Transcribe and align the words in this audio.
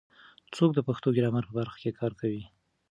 څوک 0.55 0.71
د 0.75 0.79
پښتو 0.87 1.09
ګرامر 1.17 1.43
په 1.47 1.53
برخه 1.59 1.77
کې 1.83 1.97
کار 1.99 2.11
کوي؟ 2.21 2.43